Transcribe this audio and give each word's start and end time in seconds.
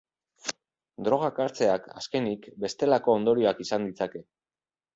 Drogak 1.07 1.41
hartzeak, 1.45 1.85
azkenik, 2.01 2.49
bestelako 2.65 3.17
ondorioak 3.21 3.65
izan 3.69 3.89
ditzake. 3.91 4.27